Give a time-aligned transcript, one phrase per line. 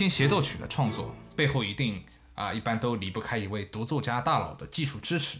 [0.00, 2.02] 说到小提琴协奏曲的创作，背后一定
[2.34, 5.38] 啊，一般都离不开一位独奏家大佬的技术支持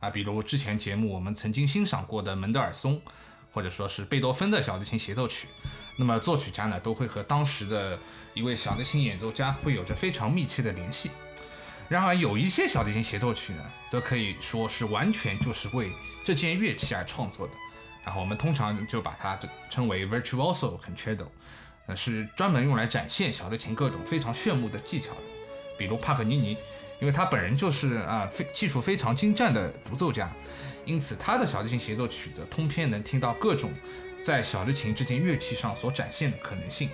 [0.00, 3.00] 啊，比如之前节目我们曾经欣赏过的门德尔松，
[3.52, 5.46] 或者说是贝多芬的小提琴协奏曲，
[5.96, 7.96] 那么作曲家呢都会和当时的
[8.34, 11.12] 一位小提琴演奏家会有着非常密切的联系。
[11.88, 15.92] 然而有一些小提琴协奏曲呢，则可以说是完全就是为
[16.24, 17.52] 这件乐器而创作的，
[18.04, 21.26] 然后我们通常就把它称为 virtuoso concerto。
[21.96, 25.20] 是专门用来展现小提琴各种非常炫目的技巧的，
[25.78, 26.56] 比如帕格尼尼，
[27.00, 30.30] 因为他本人就是啊非技术非常精湛的独奏家，
[30.84, 33.72] 因此他的小提琴协奏曲则通篇能听到各种
[34.20, 36.90] 在小提琴这件乐器上所展现的可能性，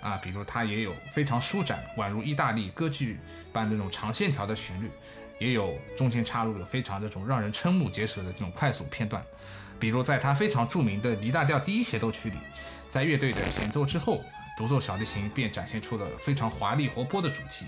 [0.00, 3.18] 啊，比如他也有非常舒展，宛如意大利歌剧
[3.52, 4.90] 般那种长线条的旋律，
[5.38, 9.24] 也有中间插入了非常这种让人瞠目结舌的这种快速片段，
[9.78, 12.38] 比如在他非常著名的《离大调第一协奏曲》里。
[12.88, 14.24] 在乐队的演奏之后，
[14.56, 17.66] 独奏小提琴便展现出了非常华丽活泼的主题。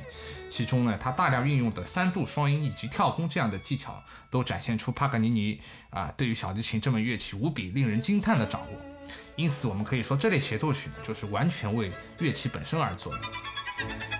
[0.48, 8.80] 其中呢，它大量运用的三度双音以及跳弓这样的技巧，都展现出帕格尼尼啊对于小提琴这门乐器无比令人惊叹的掌握。
[9.36, 14.19] 因此，我们可以说这类协奏曲呢，就是完全为乐器本身而作的。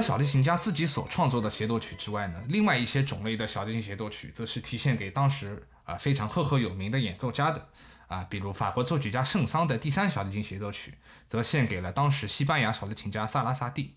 [0.00, 7.68] 小提琴家自己所创作的协奏曲之外呢，另外一些种类的小提琴协奏曲，则是提献给当时啊非常赫赫有名的演奏家的
[8.06, 10.94] 啊，比如法国作曲家圣桑的第三小提琴协奏曲，
[11.26, 13.94] 则献给了当时西班牙小提琴家萨拉萨蒂。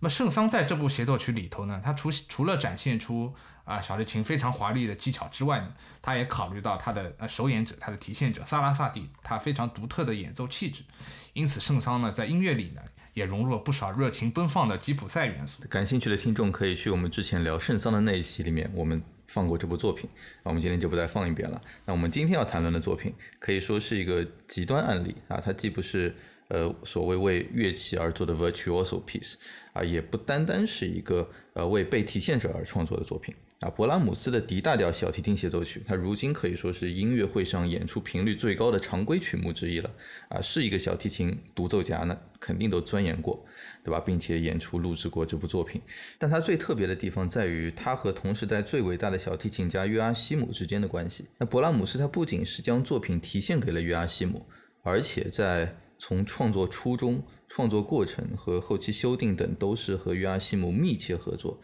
[0.00, 3.34] 那么圣桑在这部协奏曲里头呢，他除除了展现出
[3.64, 10.84] 啊小提琴非常华丽的技巧之外呢，他也考虑到他的呃首演者，他的提献者萨拉萨蒂他非常独特的演奏气质，
[11.32, 12.82] 因此圣桑呢在音乐里呢。
[13.18, 15.62] 也融入了不少热情奔放的吉普赛元素。
[15.68, 20.08] 感兴趣的听众可以去我们之前聊圣桑的那一期里面，我们放过这部作品。
[20.42, 21.60] 那我们今天就不再放一遍了。
[21.84, 26.14] 那我们今天要谈论的作品可以说是一个极端案例啊，它既不是
[26.48, 29.34] 呃所谓为乐器而做的 virtuoso piece
[29.72, 33.34] 啊，也不单单是一个呃为被提现者而创作的作品。
[33.60, 39.90] 啊，勃拉姆斯的 D 大调小提琴协奏曲，它如今可以说是音乐会上演出频率最高的常规曲目之一了。
[40.28, 43.44] 啊，是一个小提琴独奏家呢，肯定都钻研过，
[43.82, 43.98] 对吧？
[43.98, 45.82] 并且演出录制过这部作品。
[46.18, 51.24] 但它最特别的地方在于，它和同时代最伟大的小提琴家约阿希姆之间的关系。
[51.38, 54.46] 那勃拉姆斯他不仅是将作品提献给了约阿希姆，
[54.84, 61.60] 而且在从创作初衷、创作过程和后期修订等，都是和约阿希姆密切合作。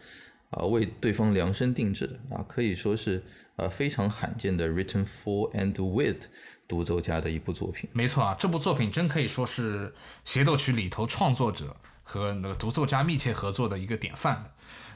[0.55, 3.21] 啊，为对方量身定制的啊，可以说是
[3.57, 6.27] 呃非常罕见的 written for and with
[6.65, 7.89] 独奏家的一部作品。
[7.91, 9.93] 没错啊，这部作品真可以说是
[10.23, 14.51] 协奏曲里头创作者和那个独奏家密切合作的一个典范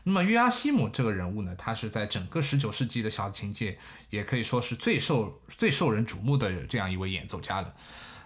[0.05, 3.77] 那么约阿希姆这个人物呢，他是在整个十九世纪的小提琴界
[4.09, 7.75] 也可以说是最受最受人瞩目的这样一位演奏家了。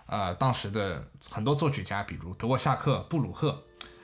[0.05, 3.63] 呃，当时的很多作曲家，比如德沃夏克、布鲁赫。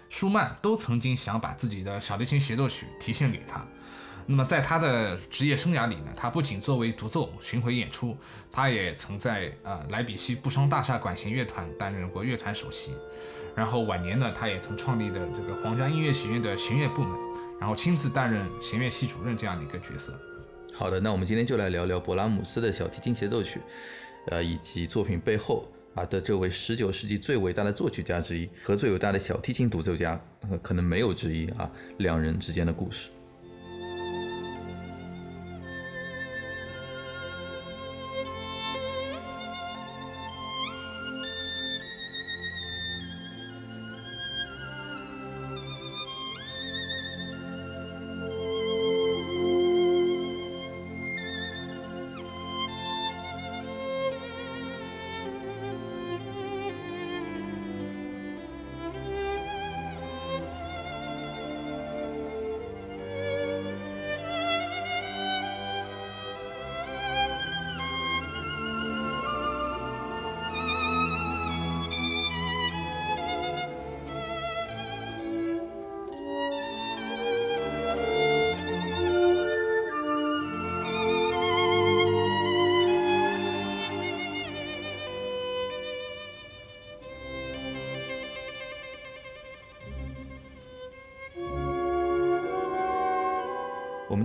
[0.09, 3.65] 舒曼都曾经想把自己的小提琴协奏曲提献给他。
[4.25, 8.15] 那么在他的职业生涯里呢，他不仅作为独奏巡回演出，
[8.51, 12.93] 他也曾在呃莱比锡布商大厦管弦乐团担任过乐团首席。
[13.55, 17.17] 然后晚年呢，他也曾创立的这个皇家音乐学院的弦乐部门，
[17.59, 20.19] 然后亲自担任弦乐系主任这样的一个角色。
[20.75, 23.59] 好的，那我们今天就来聊聊勃拉姆斯的小提琴协奏曲，
[24.27, 25.67] 呃，以及作品背后。
[25.99, 30.19] 啊的这位十九世纪最伟大的作曲家之一和最伟大的小提琴独奏家，
[30.61, 33.09] 可能没有之一啊，两人之间的故事。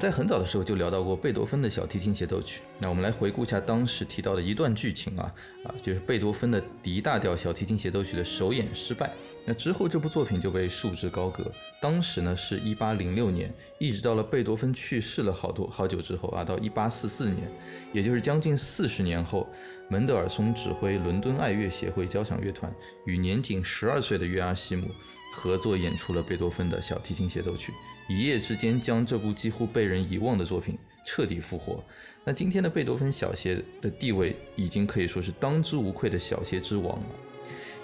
[0.05, 2.61] 在很早的时候就聊到过贝多芬的小提琴协奏曲。
[2.79, 5.33] 那我们来回顾一下当时提到的一段剧情啊
[5.65, 9.11] 啊，就是贝多芬的 D 大调小提琴协奏曲的首演失败。
[9.47, 11.51] 那之后这部作品就被束之高阁。
[11.85, 17.47] 当时呢是一八零六年，一直到了贝多芬去世了好多好久之后啊，到一八四四年，
[17.93, 19.47] 也就是将近四十年后，
[19.91, 24.89] 门德尔松指挥伦敦爱乐协会交响乐团与年仅十二岁的约阿希姆
[25.35, 27.71] 合作演出了贝多芬的小提琴协奏曲。
[28.09, 31.85] 一夜之间将这部几乎被人遗忘的作品彻底复活。
[32.25, 37.07] 那今天的贝多芬小协的地位已经可以说是当之无愧的小协之王了。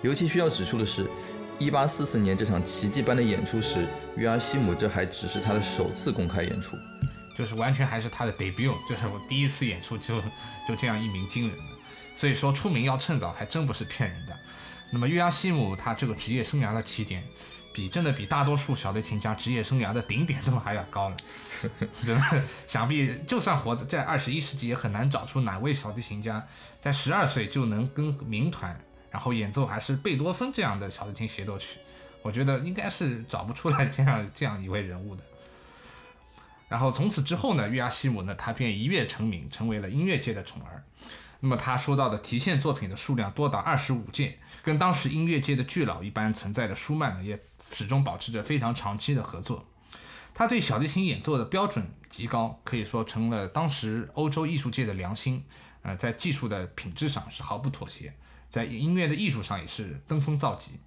[0.03, 1.07] 尤其需要指出的是，
[1.61, 3.87] 一八四四年这场奇迹般的演出时，
[4.17, 6.75] 约阿希姆这还只是他的首次公开演出，
[7.37, 10.23] 就是完全还是他的 debut，就是我第一次演出就
[10.67, 11.65] 就这样一鸣惊人的。
[12.15, 14.35] 所以说出名要趁早，还真不是骗人的。
[14.91, 17.23] 那么约阿希姆他这个职业生涯的起点。
[17.73, 21.17] 比真的比大多数小提琴家职业生涯的顶点都还要高呢，
[21.95, 26.45] 真的，想必就算活在二十一世纪，也很难找出哪位小提琴家
[26.81, 28.77] 在十二岁就能跟民团，
[29.11, 31.79] 然后演奏还是贝多芬这样的小提琴协奏曲。
[32.23, 35.23] 我觉得应该是找不出来这样这样一位人物的。
[36.69, 40.85] 然后从此之后呢，约阿希姆呢，他便一跃成名，成为了音乐界的宠儿。
[41.41, 47.43] 那么他收到的提线作品的数量多达二十五件，跟当时音乐界的巨佬一般存在的舒曼呢，也
[47.73, 49.67] 始终保持着非常长期的合作。
[50.35, 55.45] 他对小提琴演奏的标准极高，可以说成了当时欧洲艺术界的良心。
[55.83, 58.15] 呃，在技术的品质上是毫不妥协，
[58.51, 60.79] 在音乐的艺术上也是登峰造极。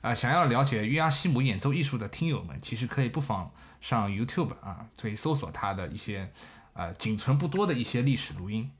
[0.00, 6.32] 啊，想要了解约阿希姆演奏艺术的听友们，其实可以不妨上 YouTube 啊，可以搜索他的一些
[6.72, 8.70] 呃仅存不多的一些历史录音。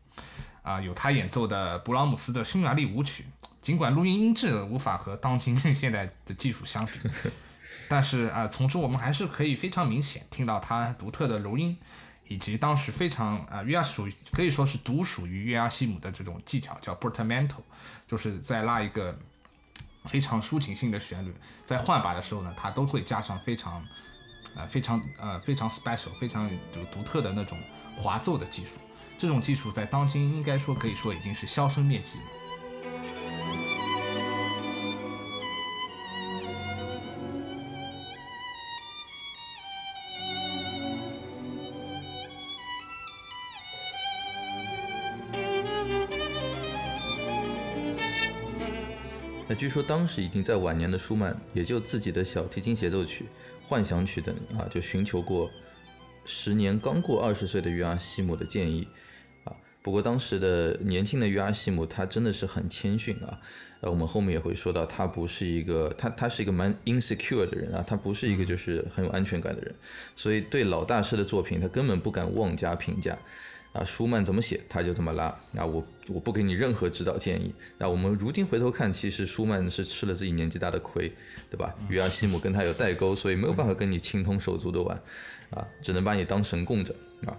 [0.63, 3.25] 啊，有他演奏的勃朗姆斯的匈牙利舞曲，
[3.61, 6.93] 尽管录音音质无法和当今 现在的技术相比，
[7.91, 11.77] 但是啊，从中我们还是可以非常明显听到他独特的柔音，
[12.33, 17.57] 以及当时非常啊约阿属于可以说是独属于约阿希姆的这种技巧，叫 portamento，
[18.07, 19.15] 就是在拉一个
[20.07, 23.85] 非常抒情性的旋律，在换把的时候呢，他都会加上非常
[24.57, 27.59] 啊非常呃非常 special、非常有独特的那种
[27.97, 28.73] 滑奏的技术。
[29.19, 32.25] 这种技术在当今应该说可以说已经是销声灭迹了。
[49.63, 53.27] 据说当时已经在晚年的舒曼，也就自己的小提琴协奏曲、
[53.63, 55.49] 幻想曲等啊，就寻求过
[56.25, 58.89] 时年刚过二十岁的约阿希姆的建议
[59.45, 59.55] 啊。
[59.81, 63.39] 不过当时的年轻的约阿希姆，他真的是很谦逊啊。
[63.83, 69.73] 呃，我们后面也会说到，他不是一个，他他是一个蛮 insecure 的人啊，他不是一个就是很有安全感的人，
[70.17, 73.17] 所以对老大师的作品，他根本不敢妄加评价。
[73.73, 75.25] 啊，舒曼怎么写，他就怎么拉。
[75.57, 77.55] 啊，我我不给你任何指导建议。
[77.79, 81.13] 那我们如今回头看，其实舒曼是吃了自己年纪大的亏，
[81.51, 81.75] 对吧？
[81.89, 84.97] 约阿西姆跟他有代沟，所以没有办法跟你情同手足的玩，
[85.51, 86.95] 啊，只能把你当神供着
[87.27, 87.37] 啊。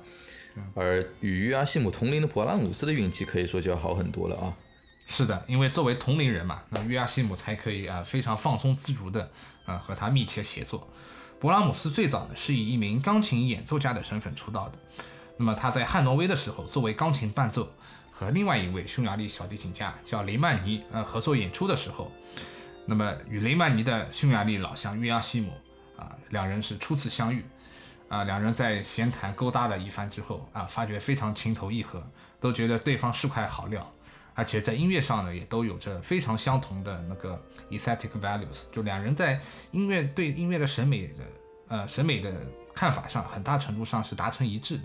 [0.75, 4.53] 而与约阿西姆同龄的勃拉姆斯的运气可以说就要好很多了啊！
[5.07, 9.31] 是的，因为作为同龄人嘛，那约阿西姆才可以啊非常放松自如的
[9.65, 10.87] 啊和他密切协作。
[11.41, 14.77] 勃拉姆斯最早呢是以一名钢琴演奏家的身份出道的，
[15.37, 17.71] 那么他在汉诺威的时候作为钢琴伴奏
[18.11, 22.11] 和另外一位匈牙利小提琴家叫雷曼尼呃合作演出的时候，
[22.85, 25.51] 那么与雷曼尼的匈牙利老乡约阿西姆
[25.97, 27.43] 啊两人是初次相遇。
[28.09, 32.03] 啊，两人在闲谈勾搭了一番之后，啊，发觉非常情投意合，
[32.39, 33.91] 都觉得对方是块好料，
[34.35, 41.23] 而且在音乐上呢，也都有着非常相同的那个 aesthetic values，就两人在音乐对音乐的审美的
[41.69, 42.31] 呃审美的
[42.75, 44.83] 看法上，很大程度上是达成一致的，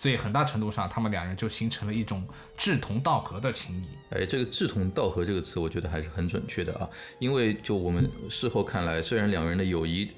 [0.00, 2.26] 所以很大程度上，他们两人就形成了一种
[2.56, 3.84] 志同道合的情谊。
[4.14, 6.88] 哎，这个志同道合这个词，我觉得还是很准确的啊，
[7.18, 10.10] 因为就我们事后看来，虽然两人的友谊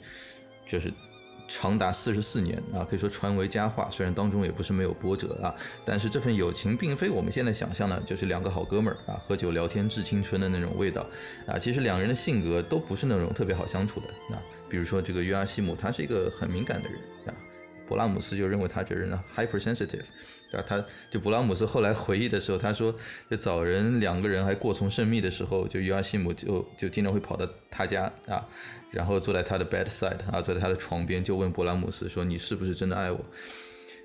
[0.64, 0.92] 就是。
[1.48, 3.86] 长达四十四年啊，可以说传为佳话。
[3.90, 11.04] 虽然当中也不是没有波折啊，但是这份友情并非我们现在想象的，就是两个好哥们儿啊，喝酒聊天致青春的那种味道
[11.46, 11.58] 啊。
[11.58, 14.40] 其实两人的性格都不是那种特别好相处的啊。
[14.66, 17.34] 比如说这个约阿西姆，他是一个很敏感的人啊。
[17.88, 20.04] 勃拉姆斯就认为他这人呢 hypersensitive，
[20.52, 22.94] 啊，他就勃拉姆斯后来回忆的时候，他说，
[23.30, 28.46] 就早人两个人还过从甚密的时候，就约阿西姆就就经常会跑到他家啊。
[28.90, 33.24] 然后坐在他的 bedside 啊，坐在他的床边，就问勃拉姆斯说：“你是不是真的爱我？”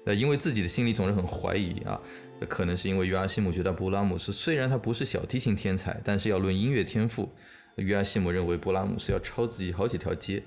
[0.06, 2.00] 呃，因为自己的心里总是很怀疑啊，
[2.48, 7.30] 可能是因为约阿西姆觉得勃拉姆斯虽然他不是小提琴天才，但是要论音乐天赋，
[7.76, 10.42] 约阿西姆认为勃拉姆斯要超自己好几条街。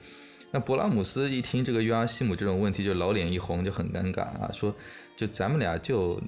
[0.52, 4.74] 那勃拉姆斯一听这个约阿希姆这种问题，就老脸一红，就很尴尬啊，说
[5.16, 6.20] 就咱们俩就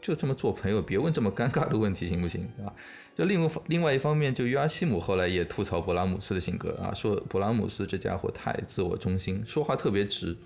[0.00, 2.72] 就这么做朋友，别问这么尴尬的问题，行不行啊？
[3.16, 10.36] 就另外另外一方面，就约阿希姆后来也吐槽勃拉姆斯的性格啊，说勃拉姆斯这家伙太自我中心，说话特别直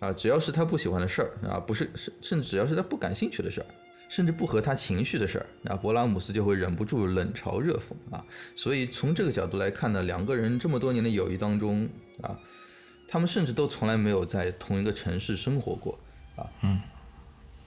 [0.00, 3.66] 啊，只要是他不喜欢的事儿啊，不是甚甚至只要是他不感兴趣的事儿。
[4.06, 8.24] 甚至不合他情绪的事儿，那勃拉姆斯就会忍不住冷嘲热讽啊。
[8.54, 11.88] 所以从这个角度来看呢，两个人这么多年的友谊当中
[12.20, 12.38] 啊，
[13.08, 15.98] 他们甚至都从来没有在同一个城市生活过
[16.36, 16.46] 啊。
[16.62, 16.80] 嗯。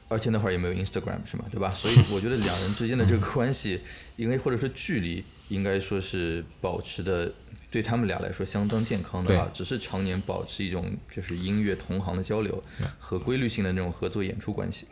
[0.10, 1.44] 而且那会儿也没有 Instagram 是吗？
[1.52, 1.70] 对吧？
[1.72, 3.82] 所以我觉得两人之间的这个关系，
[4.16, 7.30] 因为或者说距离，应该说是保持的
[7.70, 9.52] 对他们俩来说相当健康的啊。
[9.54, 12.64] 只是常年保持一种就是音乐同行的交流
[12.98, 14.88] 和规律性的那种合作演出关系。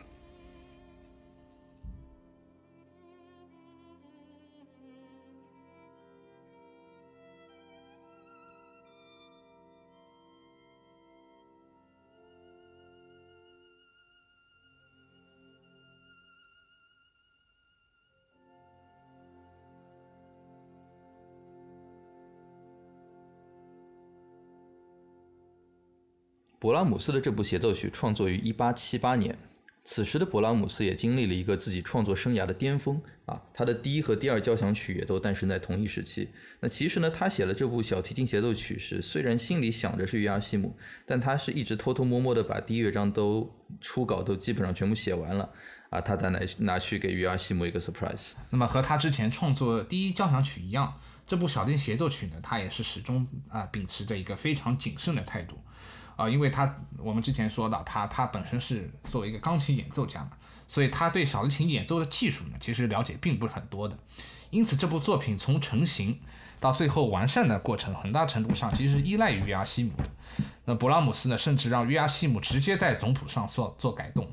[26.66, 29.38] 勃拉姆斯的这部协奏曲创作于1878年，
[29.84, 36.30] 此时的勃拉姆斯也经历了一个自己创作生涯的巅峰啊，他的第一和第二交响曲也都诞生在同一时期。
[36.58, 45.48] 那其实呢，他写了这部小提琴协奏曲时，虽然心里想着是约阿希姆，但他是一直偷偷摸摸的把第一乐章都初稿都基本上全部写完了
[45.90, 48.32] 啊，他再拿拿去给约阿希姆一个 surprise。
[48.50, 55.56] 那么和他之前创作第一交响曲一样，这部小提琴协奏曲呢，他也是始终啊秉持着一个非常谨慎的态度。
[56.16, 60.30] 啊，因为他我们之前说到他，他本身是作为一个钢琴演奏家嘛，
[60.66, 63.96] 所以他对小提琴演奏的技术呢，其实了解并不是很多的。
[64.50, 66.18] 因此，这部作品从成型
[66.58, 70.04] 到最后完善的过程，很大程度上其实依赖于约阿希姆的。
[70.64, 74.26] 那勃拉姆斯呢，甚至让约阿希姆直接在总谱上做做改动。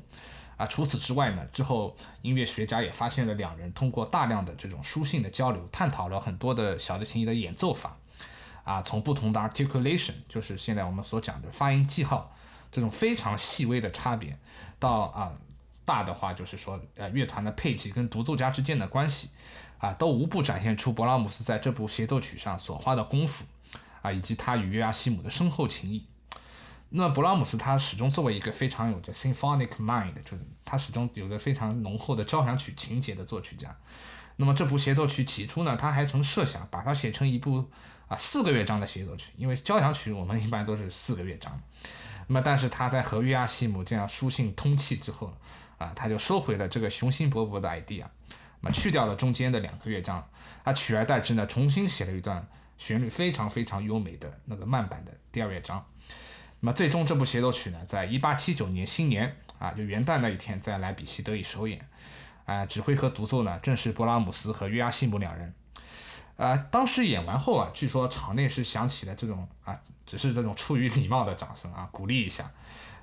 [0.56, 7.96] 啊，除此之外呢，之后音乐学家也发现了两人通过大量的这种书信的交流，探讨了很多的小提琴的演奏法。
[8.64, 12.34] 啊，从不同的 articulation，就是现在我们所讲的发音记号，
[12.72, 14.38] 这种非常细微的差别，
[14.78, 15.30] 到啊
[15.84, 19.28] 大的话就是说，呃乐团的配器跟独奏家之间的关系，
[19.76, 23.44] 啊都无不展现出勃拉姆斯在这部协奏曲上所花的功夫，
[24.00, 26.06] 啊以及他与约阿希姆的深厚情谊。
[26.88, 33.76] 那勃拉姆斯他始终作为一个非常有着 symphonic mind，就是他始终有着非常浓厚的交响曲情节的作曲家。
[34.36, 37.70] 那么这部协奏曲起初呢，他还曾设想把它写成一部。
[38.08, 41.60] 啊，四个乐章的协奏曲，因为交响曲我们一般都是四个乐章。
[42.26, 45.32] 那么，但是他在和约阿希姆这样书信通气之后，
[45.78, 48.04] 啊，他就收回了这个雄心勃勃的 idea，
[48.60, 50.26] 那么去掉了中间的两个乐章，
[50.64, 52.46] 他取而代之呢，重新写了一段
[52.78, 55.84] 旋律非常非常优美的那个慢版的第二乐章。
[56.60, 61.86] 那么，最终这部协奏曲呢，在一八七九年新年啊，就元旦那一天在莱比锡得以首演。
[62.46, 65.54] 啊，指挥和独奏呢，正是勃拉姆斯和约阿希姆两人。
[66.36, 72.50] 呃，当时演完后啊，据说场内是响起了这种啊，只是这种出于礼貌的掌声啊，鼓励一下。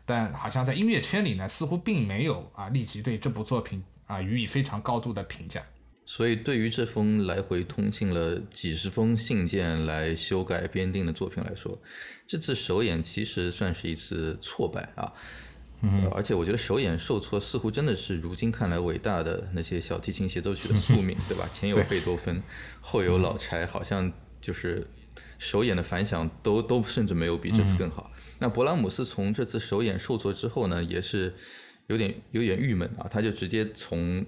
[0.06, 5.64] 但好像在音乐圈里呢，似乎并没有啊立即对这部作品啊予以非常高度的评价。
[6.04, 11.80] 所以，对于这封来回通信了几十封信件来修改编定的作品来说，
[12.28, 15.14] 这次首演其实算是一次挫败啊。
[15.82, 21.50] 嗯，而且我觉得首演受挫，似乎真的是如今看来伟大的那些小提琴协奏曲的宿命， 对吧？
[21.52, 22.42] 前有贝多芬，
[22.80, 24.88] 后有老柴，好像就是
[25.40, 28.12] 首演的反响都都甚至没有比这次更好。
[28.40, 31.34] 那勃拉姆斯从这次首演受挫之后呢，也是
[31.88, 34.26] 有点有点郁闷啊，他就直接从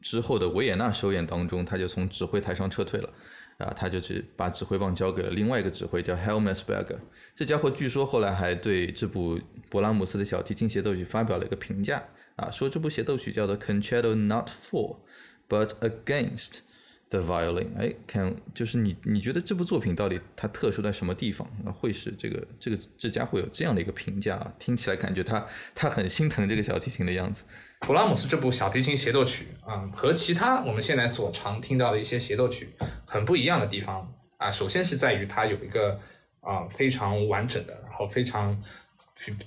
[0.00, 3.10] 之后的维也纳首演当中，他就从指挥台上撤退了。
[3.60, 6.98] 啊，他就只把指挥棒交给了另外一个指挥，叫 Helmsberger。
[7.34, 9.38] 这家伙据说后来还对这部
[9.70, 12.02] 勃拉姆斯的小提琴协奏曲发表了一个评价，
[12.36, 14.96] 啊，说这部协奏曲叫做 Concerto Not For
[15.48, 16.60] But Against。
[17.10, 21.44] The violin，哎，看，就是你，你觉得这部作品到底它特殊在什么地方？
[21.72, 24.54] 会是这个这个这家伙有这样的一个评价啊？
[24.60, 27.44] 听起来感觉他他很心疼这个小提琴的样子。
[27.80, 32.68] 勃拉姆斯这部小提琴协奏曲啊，和其他我们现在所常听到的一些协奏曲
[33.04, 35.98] 很不一样的地方啊，首先是在于它有一个
[36.42, 38.56] 啊非常完整的，然后非常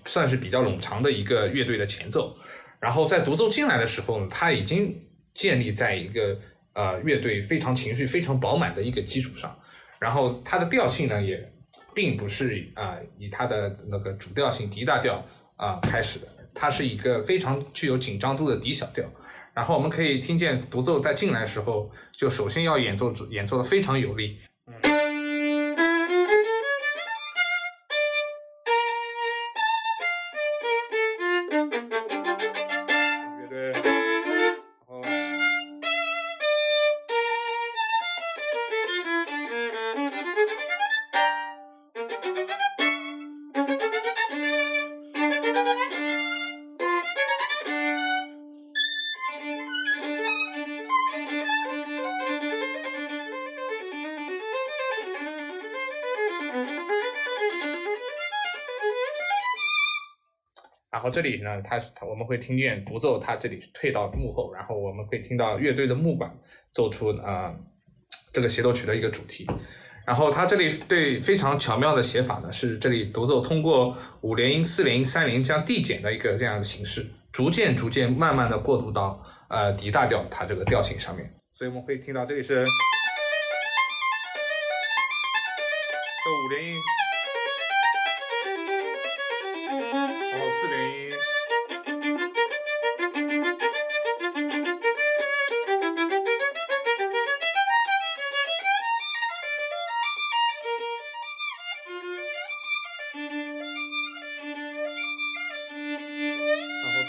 [0.03, 2.35] 算是比较冗长的一个乐队的前奏，
[2.81, 5.01] 然后在独奏进来的时候呢，它已经
[5.33, 6.37] 建立在一个。
[6.73, 9.55] 呃，乐队非常情绪非常饱满的一个基础上，
[9.99, 11.53] 然后它的调性呢，也
[11.93, 15.23] 并不是啊以它的那个主调性 D 大调
[15.55, 19.05] 啊开始的，它是一个非常具有紧张度的 D 小调。
[19.53, 24.39] 然后我们可以听见独奏在进来的时候，就首先要演奏演奏的非常有力。
[61.13, 66.35] 这里呢，它它我们会听见独奏，它这里退到幕后，然后我们会听到乐队的木管
[66.71, 67.55] 奏出呃
[68.33, 69.47] 这个协奏曲的一个主题。
[70.05, 81.31] 然后它这里对非常巧妙的写法呢，是这里独奏通过五连音、四连音、三连音这样递减的一个这样的形式，逐渐逐渐慢慢的过渡到呃 D 大调它这个调性上面。
[81.53, 82.65] 所以我们会听到这里是这
[86.31, 86.73] 五连音。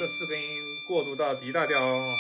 [0.05, 2.15] 这四根音过渡到 D 大调。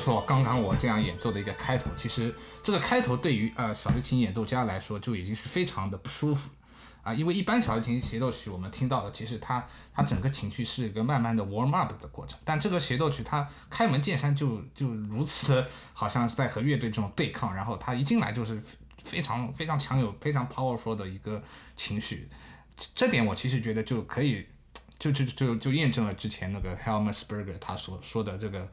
[0.00, 6.50] 说刚刚我这样演奏的一个开头，其实这个开头对于呃小提琴演奏家来说就已经是非常的不舒服
[7.02, 18.60] 啊，因为一般小提琴协奏曲我们听到的，其实它它整个情绪是一个慢慢的 warm up 的过程，但这个协奏曲它开门见山就就如此的，好像是在和乐队这种对抗，然后它一进来就是
[19.04, 21.42] 非常非常强有非常 powerful 的一个
[21.76, 22.28] 情绪，
[22.76, 24.46] 这这点我其实觉得就可以。
[25.00, 28.68] 就就就就验证了之前那个 Helmersberger 他所说的这个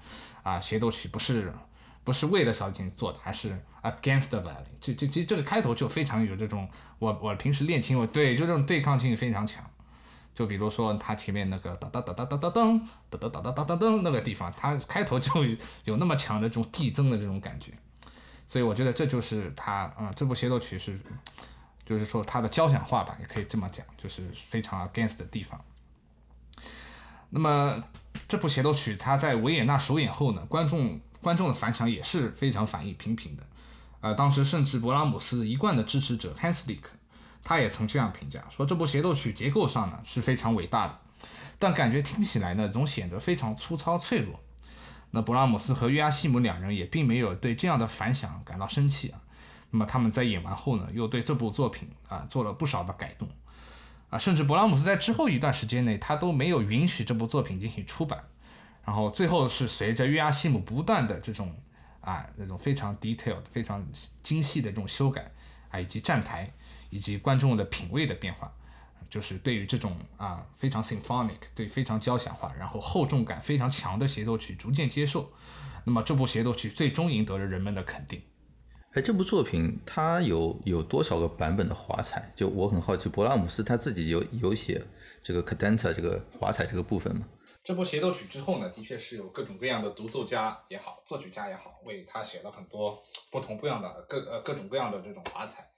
[0.47, 1.51] 啊协奏曲不是
[2.03, 3.51] 不是为了小提琴做的，而是
[3.83, 4.63] against the violin。
[4.79, 9.63] 这这其实这个开头就非常有这种我我平时练琴我对就这种对抗性非常强。
[10.33, 12.79] 就比如说他前面那个哒哒哒哒哒哒噔
[13.09, 15.31] 哒哒哒哒哒哒噔那个地方，他开头就
[15.83, 17.73] 有那么强的这种递增的这种感觉。
[18.47, 20.97] 所以我觉得这就是他嗯这部协奏曲是
[21.85, 25.59] 就是说它的交响化吧，也可以这么讲，就是非常 against 的地方。
[27.29, 27.83] 那么
[28.27, 33.43] 这部协奏曲，它在维也纳首演后呢，观众观众的反响也是非常反应平平的。
[34.01, 36.83] 呃，当时甚至勃拉姆斯一贯的支持者 Hanslick，
[37.43, 40.99] 他也曾这样评价说，这部协奏曲结构上呢是非常伟大的，
[41.57, 44.39] 但感觉听起来呢总显得非常粗糙脆弱。
[45.11, 49.19] 那勃拉姆斯和约阿希姆两人也并没有对这样的反响感到生气啊。
[49.71, 53.27] 那么他们在演完后呢，又对这部作品啊做了不少的改动。
[54.09, 58.23] 啊，甚至勃拉姆斯在之后一段时间内，他都没有允许这部作品进行出版。
[58.85, 61.53] 然后最后是随着约阿希姆不断的这种
[61.99, 63.85] 啊那种非常 detailed、非常
[64.23, 65.29] 精细的这种修改
[65.69, 66.49] 啊，以及站台，
[66.89, 68.49] 以及观众的品味的变化，
[69.09, 75.33] 就是对于这种啊非常 symphonic，对非常交响化，然后厚重感非常强的协奏曲逐渐接受，
[75.83, 78.21] 那么这部协奏曲最终赢得了人们的肯定。
[78.97, 82.33] 哎，这部作品它有有多少个版本的华彩？
[82.35, 84.83] 就我很好奇，勃拉姆斯他自己有有写
[85.21, 87.27] 这个 cadenza 这个华彩这个部分吗？
[87.63, 95.69] 这部协奏曲之后呢，的确是有各种各样的独奏家也好，作曲家也好，为他写了很多不同不样的各呃各种各样的这种华彩。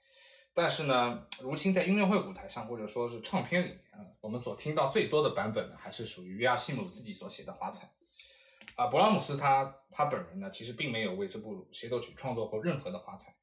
[0.54, 7.86] 但是呢，如今在音乐会舞台上或者说是唱片里面啊，我们所听到最多的版本呢，还是属于约阿希姆自己所写的华彩。
[8.80, 13.36] 啊，勃拉姆斯他他本人呢，其实并没有为这部协奏曲创作过任何的华彩，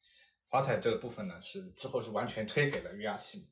[0.47, 3.45] 华彩这个部分呢，是之后是完全推给了约阿希姆。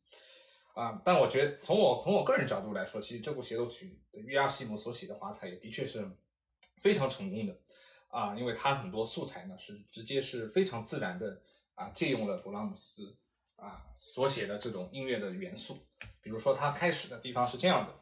[0.73, 6.09] 啊，但我觉得从我从我个人角度来说，其实这部协奏曲的约阿希姆所写的华彩也的确是
[6.81, 7.55] 非常成功的
[8.07, 11.39] 啊，因为他很多素材呢是直接是非常自然的
[11.75, 13.15] 啊借用了勃拉姆斯
[13.57, 15.77] 啊所写的这种音乐的元素，
[16.19, 17.93] 比如说他开始的地方是这样的。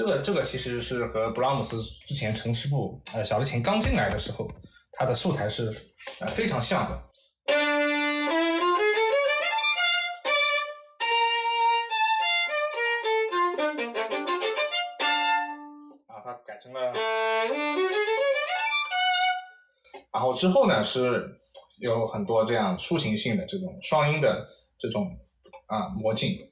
[0.00, 4.50] 这个这个其实是和布拉姆斯之前城市部呃小提琴刚进来的时候，
[4.92, 5.70] 他的素材是
[6.20, 6.96] 呃非常像的。
[16.06, 16.94] 啊，他改成了，
[20.14, 21.28] 然后之后呢是
[21.78, 25.14] 有很多这样抒情性的这种双音的这种
[25.66, 26.49] 啊魔镜。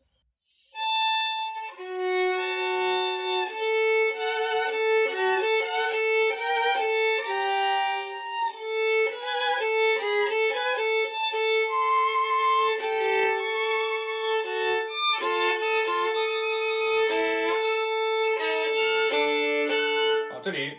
[20.41, 20.73] 这里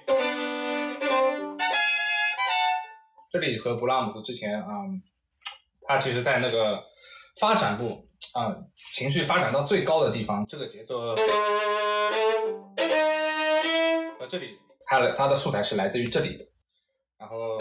[3.32, 4.68] 这里和布拉姆斯之前啊，
[5.82, 6.82] 他其实在那个
[7.40, 8.56] 发展部啊，
[8.96, 11.16] 情绪发展到最高的地方，这个节奏和
[14.28, 16.46] 这里，他的他的素材是来自于这里的，
[17.18, 17.58] 然后。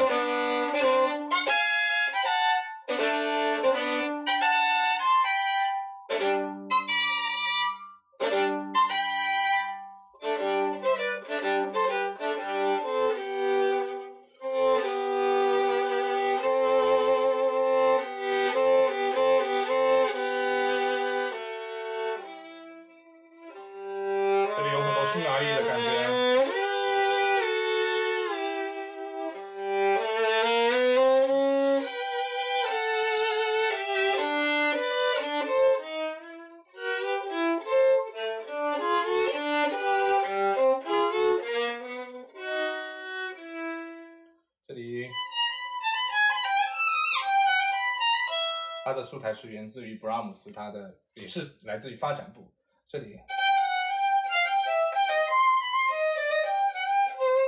[49.08, 52.52] 素材是源自于布拉姆斯，他的也是来自于发展部
[52.86, 53.18] 这里。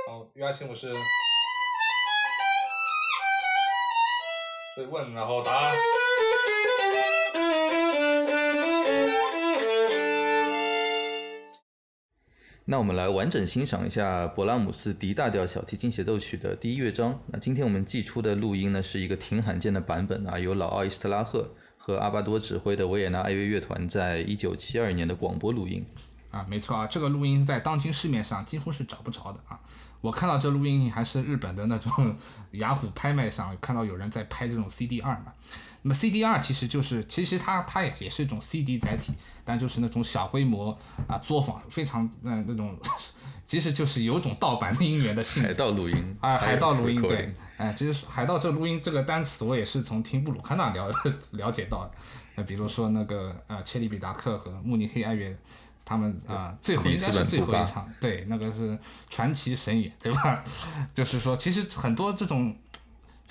[0.07, 0.91] 哦，约阿希姆是
[4.75, 5.75] 对问，然后答案。
[12.71, 17.19] 那我们来完整欣赏一下勃拉姆斯 D 大调小提琴协奏曲的第一乐章。
[17.27, 25.85] 那今天我们寄出的录音呢，是一个挺罕见的版本啊，由老奥伊斯特拉赫和阿巴多指挥的维也纳爱乐乐团在一九七二年的广播录音。
[26.29, 29.59] 啊，没错啊，这个录音在当今市面上几乎是找不着的啊。
[29.99, 32.15] 我看到这录音还是日本的那种
[32.53, 35.33] 雅虎拍卖上看到有人在拍这种 CD 二嘛。
[35.83, 39.13] 那么 CDR 其实就是，其实它它也也是一种 CD 载体，
[39.43, 42.77] 但就是那种小规模啊作坊，非常嗯那种，
[43.47, 45.47] 其实就是有种盗版音源的性质。
[45.49, 50.91] 海盗录音啊，海盗录音对，哎，其实海盗这录音这个单词，我也是从听布鲁克纳了
[51.31, 51.91] 了解到的。
[52.35, 55.35] 那比如说那个呃切利比达克和慕尼黑爱乐，
[55.83, 58.77] 他们啊最后应该是最后一场，对，那个是
[59.09, 60.43] 传奇神演，对吧？
[60.93, 62.55] 就是说，其实很多这种。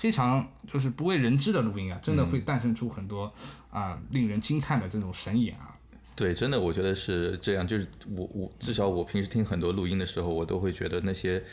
[0.01, 3.31] 非常就是不为人知的录音啊，真的会诞生出很多
[3.69, 5.77] 啊令人惊叹的这种神演啊。
[6.15, 7.67] 对，真的我觉得是这样。
[7.67, 7.87] 就是
[8.17, 11.43] 我我至少我平时听很多录音的时候，我都会觉得那些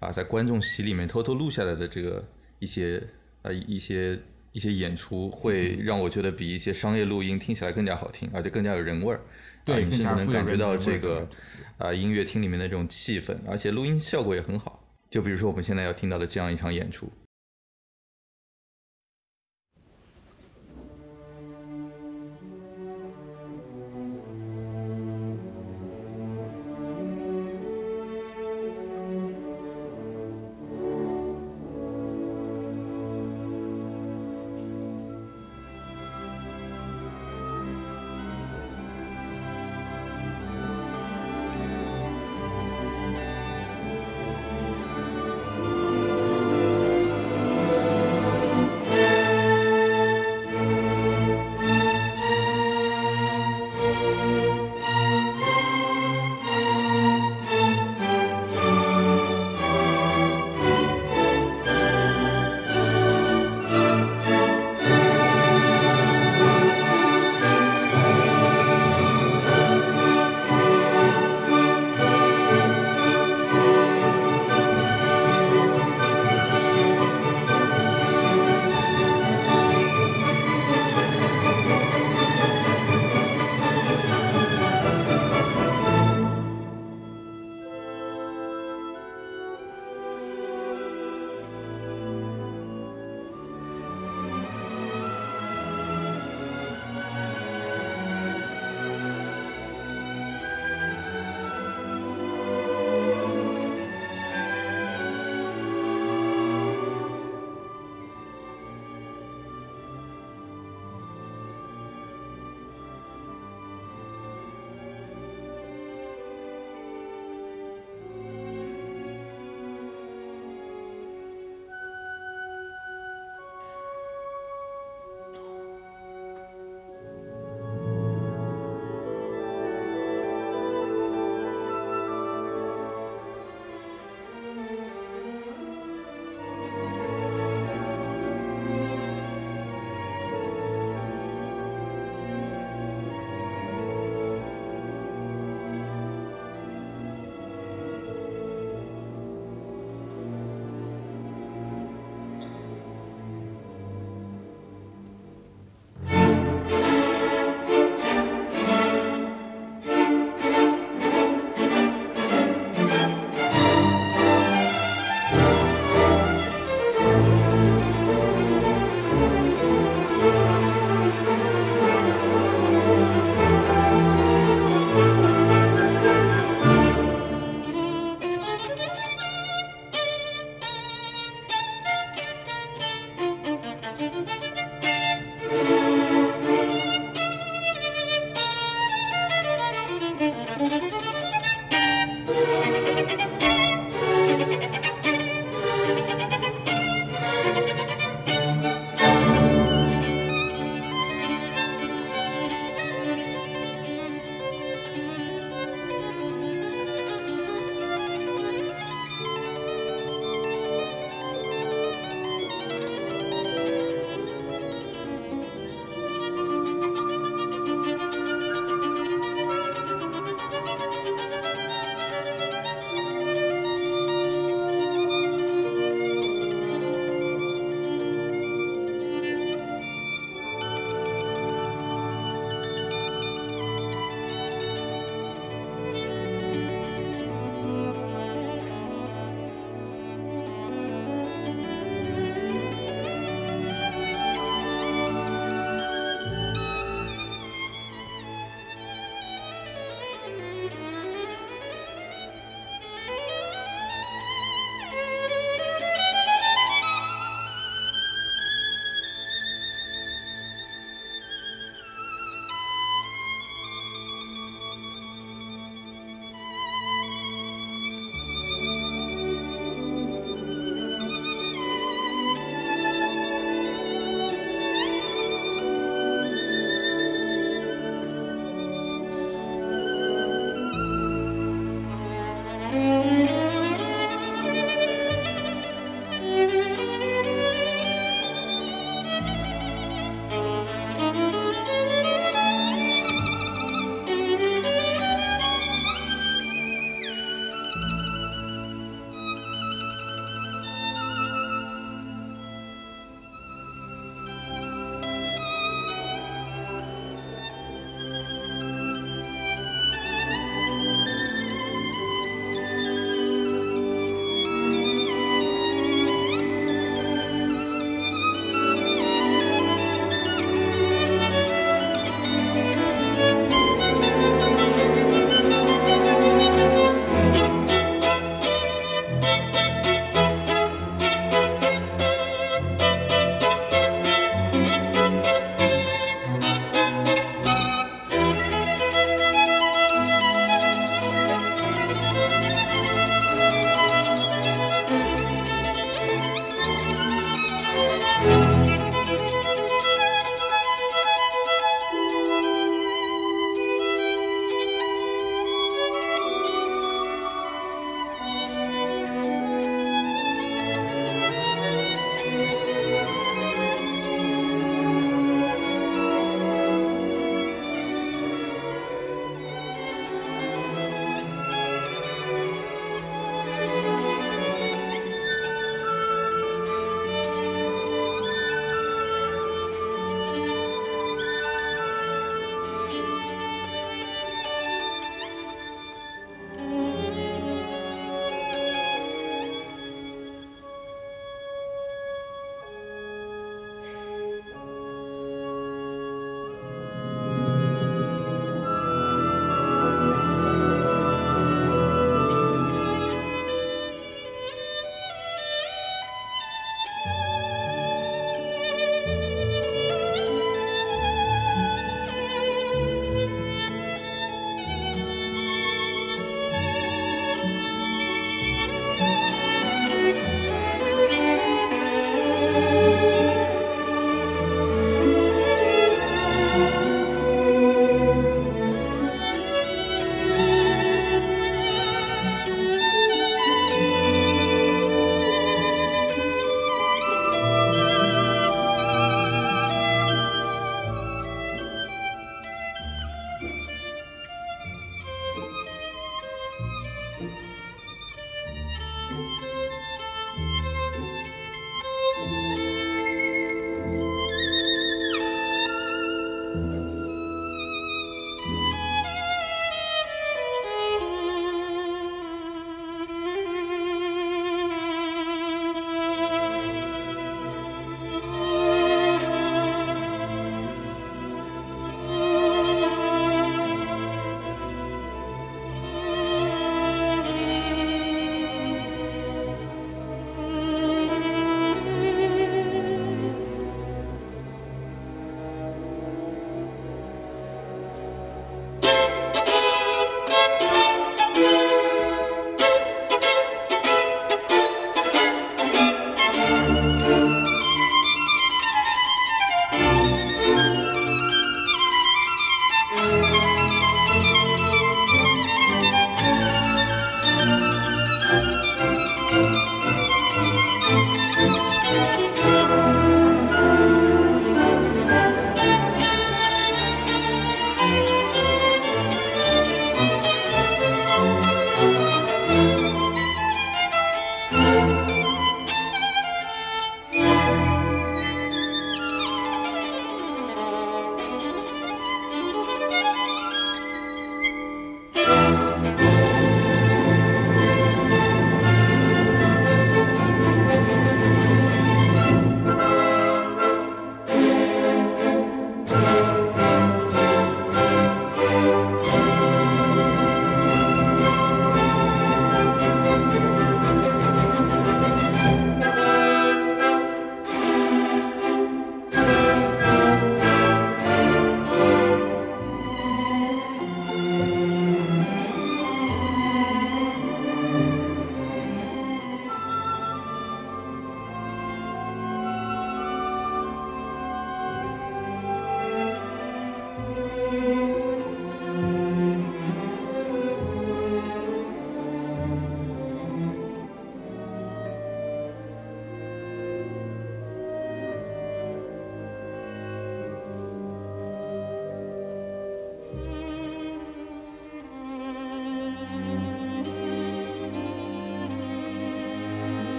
[0.00, 2.26] 啊在观众席里面偷偷录下来的这个
[2.60, 3.02] 一些
[3.42, 4.18] 啊一些
[4.52, 9.20] 一些演出，会让我觉得比一些商业录音听起来更加好听，而且更加有人味儿。
[9.66, 11.28] 对，你甚至能感觉到这个
[11.76, 14.82] 啊音乐厅里面的这种气氛，而且录音效果也很好。
[15.10, 17.12] 就比如说我们现在要听到的这样一场演出。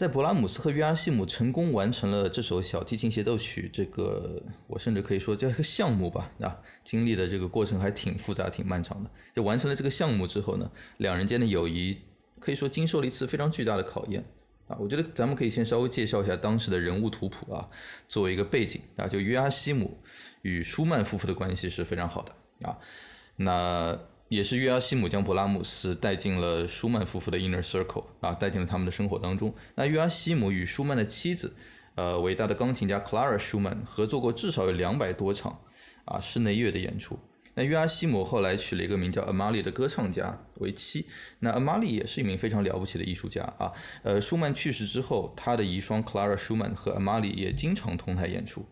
[0.00, 9.10] 在勃拉姆斯和约阿希姆成功完成了这首小提琴协奏曲，这个我甚至可以说叫一个项目吧，啊，经历的这个过程还挺复杂、挺漫长的。
[9.34, 11.98] 就完成了这个项目之后呢，两人间的友谊
[12.40, 14.24] 可以说经受了一次非常巨大的考验
[14.68, 14.76] 啊。
[14.80, 17.68] 我觉得咱们可以先稍微介绍一下当时的人物图谱啊，
[18.08, 20.02] 作为一个背景啊，就约阿希姆
[20.40, 22.32] 与舒曼夫妇的关系是非常好的
[22.66, 22.78] 啊，
[23.36, 24.00] 那。
[24.30, 29.52] 也是约阿希姆将勃拉姆斯带进了舒曼夫妇的 inner circle 啊，带进了他们的生活当中。
[29.74, 31.52] 那约阿希姆与舒曼的妻子，
[31.96, 35.60] 呃，伟大的钢琴家 Clara Schumann 合作过至少有两百多场
[36.04, 37.18] 啊室内乐的演出。
[37.54, 41.06] 那约阿希姆后来娶了一个名叫阿玛丽的歌唱家为妻。
[41.40, 43.72] 那阿玛丽也是一名非常了不起的艺术家啊。
[44.04, 48.64] 呃，舒曼去世之后，他的遗孀 Clara Schumann 和阿玛丽也经常同台演出。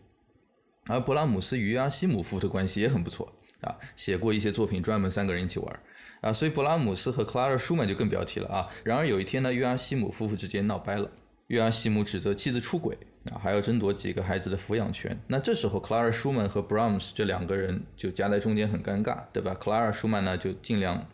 [0.87, 3.35] 而勃拉姆斯与约阿希姆夫妇的关系也很不错。
[3.61, 5.79] 啊，写过一些作品，专门三个人一起玩
[6.21, 8.67] 啊，所以勃拉姆斯和克拉尔舒曼就更不要提了啊。
[8.83, 11.09] 然而有一天呢，约阿希姆夫妇之间闹掰了，
[11.47, 12.97] 约阿希姆指责妻子出轨
[13.31, 15.19] 啊，还要争夺几个孩子的抚养权。
[15.27, 19.53] 那这时候，克拉尔舒曼和布拉姆斯这两个人就夹在中间，很尴尬，对吧？
[19.53, 21.05] 克拉尔舒曼呢，就尽量。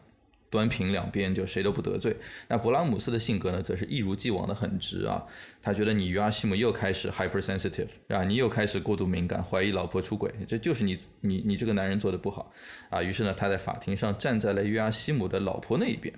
[0.50, 2.16] 端平两边就谁都不得罪。
[2.48, 5.24] 那勃拉姆斯的性格呢，则是一如既往的很直啊。
[5.62, 12.52] 他觉得你约阿希姆又开始 hypersensitive 啊，你又开始过度敏感，怀疑老婆出轨，这就是你你你这个男人做的不好
[12.90, 13.02] 啊。
[13.02, 16.14] 于是呢，他在法庭上站在了约阿希姆的老婆那一边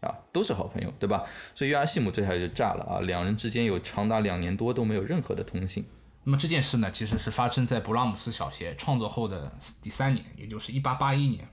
[0.00, 1.24] 啊，都是好朋友，对吧？
[1.54, 5.84] 所以约阿希姆这下就炸了啊，两人之间有长达两年多都没有任何的通信。
[6.22, 11.48] 那么这件事呢，其实是发生在勃拉姆斯小协创作后的第三年，也就是一八八一年。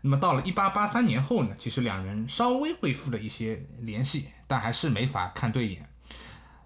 [0.00, 5.88] 那么到了一八八三年后呢，其实两人稍微恢复了一些联系，但还是没法看对眼。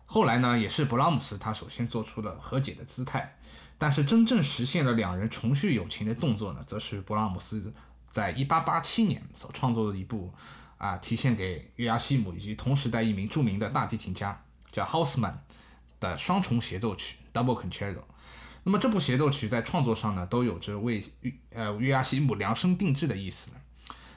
[0.04, 3.38] 后来呢，也是勃拉姆斯他首先做出了和解的姿态，
[3.78, 7.72] 但是真正实现了两人重续友情的动作呢，则是勃拉姆斯
[8.04, 10.30] 在一八八七年所创作的一部
[10.76, 14.38] 啊，体现给约阿希姆以及同时代一名著名的大提琴家
[14.70, 15.36] 叫 Hausmann
[15.98, 18.02] 的双重协奏曲 Double Concerto。
[18.64, 21.02] 那么这部协奏曲在创作上呢，都有着为
[21.52, 23.50] 呃约阿希姆量身定制的意思，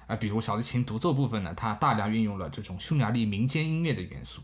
[0.05, 4.41] 啊，比如小提琴独奏部分呢，它大量运用了这种匈牙利民间音乐的元素。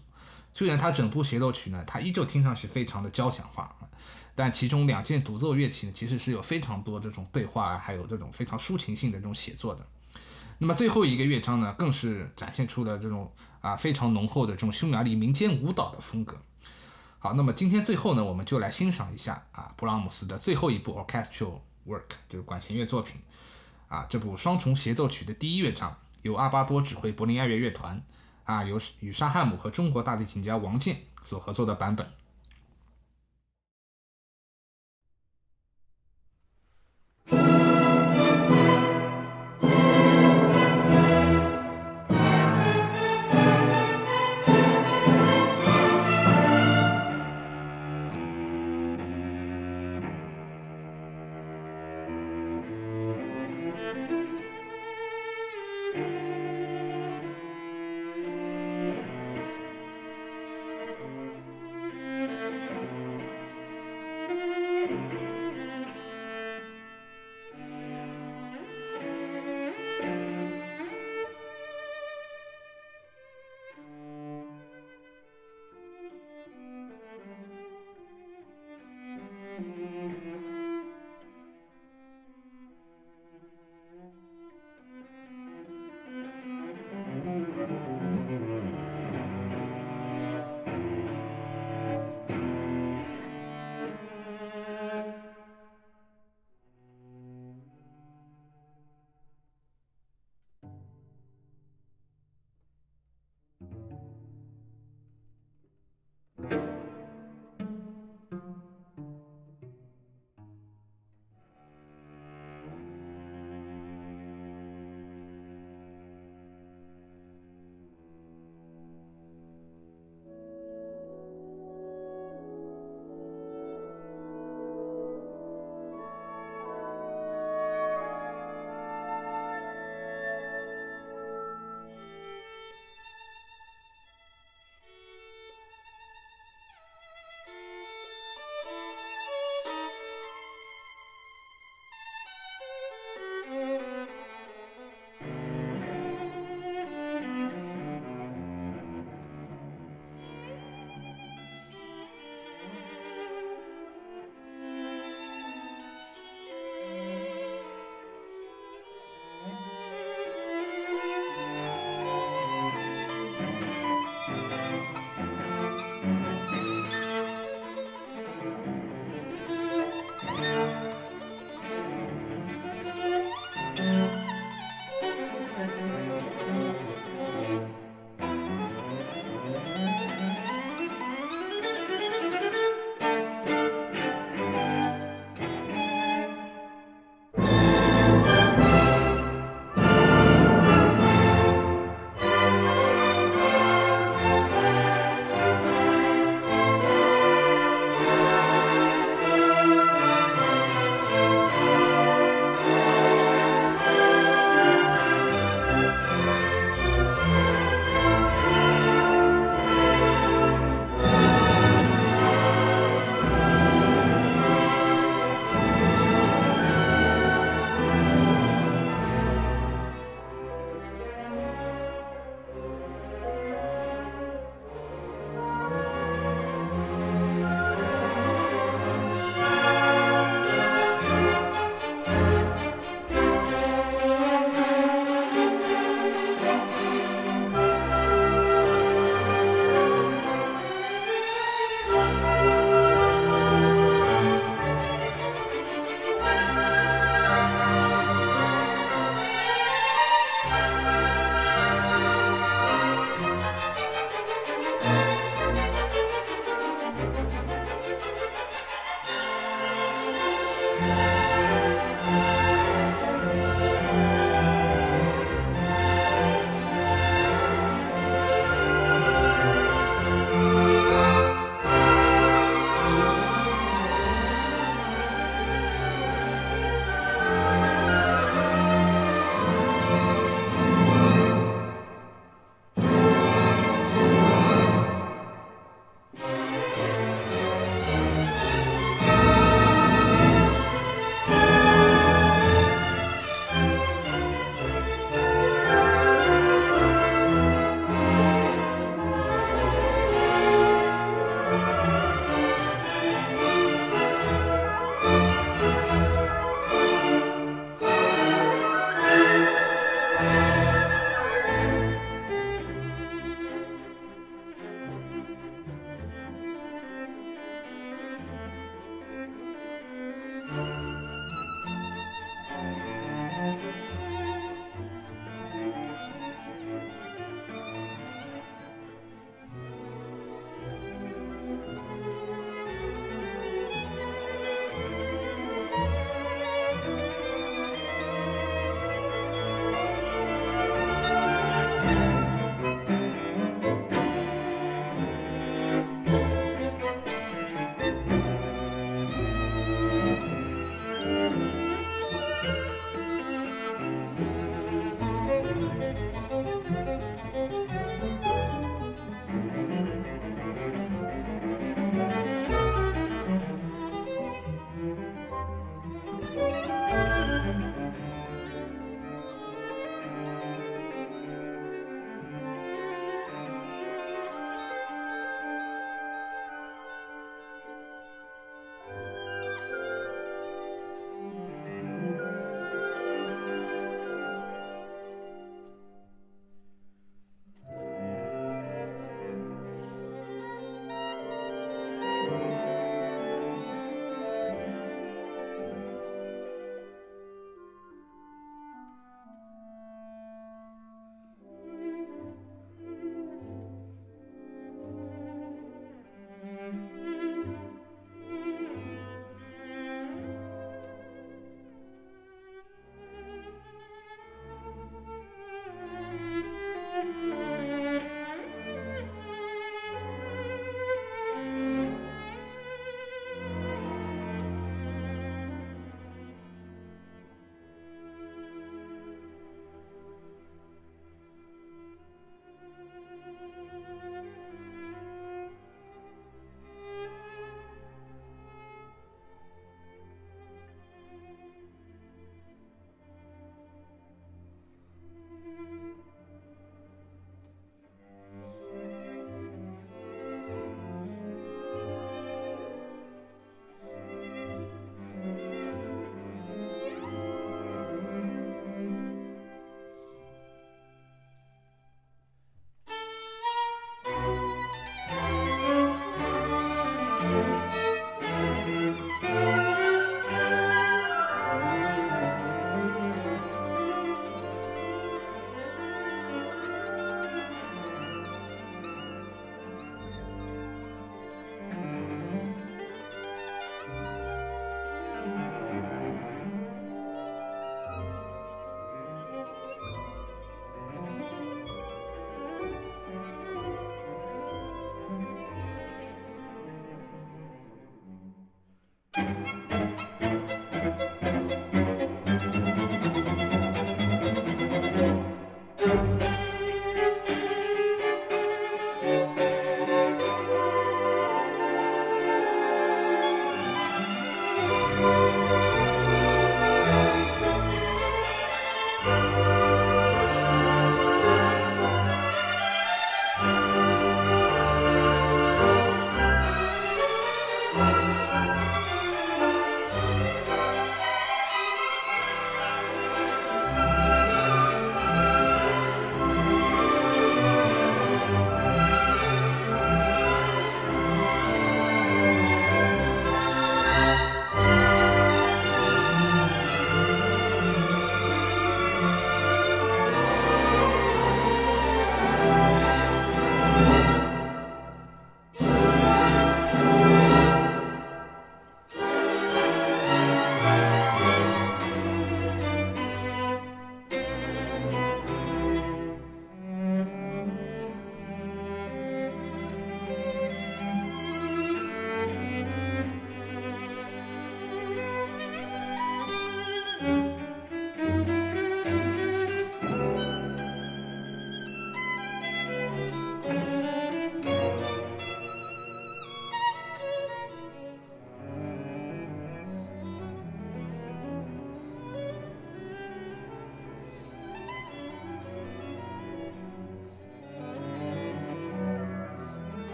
[0.53, 3.75] 虽然它整部协奏曲呢，它依旧听上去非常的交响化，
[4.33, 9.85] 但其中两件独奏乐器呢，其实是有非常多这种对话，还有这种非常抒情性的这种写作的。
[10.57, 13.31] 那么最后一个乐章呢，更是展现出了这种
[13.61, 16.35] 啊非常浓厚的这种匈牙利民间舞蹈的风格。
[17.23, 23.21] 好，那么今天最后呢，我们就来欣赏一下啊，布拉姆斯的最后一部 orchestral work，就是管弦乐作品，
[23.87, 28.01] 啊，这部双重协奏曲的第一乐章，由阿巴多指挥柏林爱乐乐团，
[28.43, 32.11] 啊，由与沙汉姆和中国大提琴家王健所合作的版本。